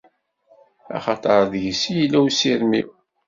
[0.95, 2.89] Axaṭer deg-s i yella usirem-iw!